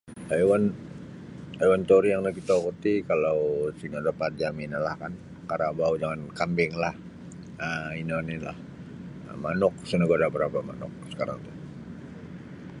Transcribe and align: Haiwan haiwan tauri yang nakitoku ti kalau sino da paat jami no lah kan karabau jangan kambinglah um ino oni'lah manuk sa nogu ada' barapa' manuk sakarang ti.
Haiwan 0.29 0.63
haiwan 1.59 1.81
tauri 1.89 2.07
yang 2.13 2.23
nakitoku 2.25 2.69
ti 2.83 2.93
kalau 3.09 3.37
sino 3.79 3.97
da 4.05 4.11
paat 4.19 4.33
jami 4.41 4.65
no 4.71 4.77
lah 4.87 4.95
kan 5.01 5.13
karabau 5.49 5.93
jangan 6.01 6.21
kambinglah 6.37 6.95
um 7.65 7.89
ino 8.01 8.13
oni'lah 8.21 8.57
manuk 9.43 9.73
sa 9.87 9.95
nogu 9.97 10.13
ada' 10.15 10.33
barapa' 10.35 10.67
manuk 10.69 10.91
sakarang 11.09 11.39
ti. 11.45 11.51